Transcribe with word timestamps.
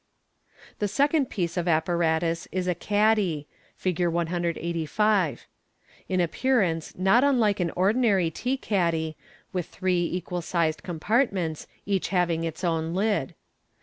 The 0.79 0.87
second 0.87 1.27
piece 1.29 1.57
of 1.57 1.67
apparatus 1.67 2.47
is 2.51 2.67
a 2.67 2.73
caddy 2.73 3.47
(Fig. 3.77 4.07
185), 4.07 5.45
in 6.09 6.19
appear 6.19 6.59
ance 6.63 6.97
not 6.97 7.23
unlike 7.23 7.59
an 7.59 7.69
ordinary 7.75 8.31
tea 8.31 8.57
caddy, 8.57 9.15
with 9.53 9.67
three 9.67 10.01
equal 10.03 10.41
sized 10.41 10.81
com 10.81 10.99
partments, 10.99 11.67
each 11.85 12.07
having 12.07 12.43
its 12.45 12.63
own 12.63 12.95
lid. 12.95 13.35